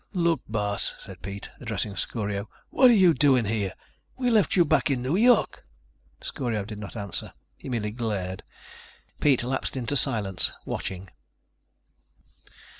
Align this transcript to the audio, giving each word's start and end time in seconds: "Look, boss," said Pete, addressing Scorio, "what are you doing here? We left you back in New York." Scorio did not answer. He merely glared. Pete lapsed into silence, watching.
"Look, 0.13 0.41
boss," 0.49 0.95
said 0.97 1.21
Pete, 1.21 1.51
addressing 1.59 1.95
Scorio, 1.95 2.49
"what 2.71 2.89
are 2.89 2.95
you 2.95 3.13
doing 3.13 3.45
here? 3.45 3.71
We 4.17 4.31
left 4.31 4.55
you 4.55 4.65
back 4.65 4.89
in 4.89 5.03
New 5.03 5.15
York." 5.15 5.63
Scorio 6.23 6.65
did 6.65 6.79
not 6.79 6.95
answer. 6.97 7.33
He 7.55 7.69
merely 7.69 7.91
glared. 7.91 8.41
Pete 9.19 9.43
lapsed 9.43 9.77
into 9.77 9.95
silence, 9.95 10.51
watching. 10.65 11.11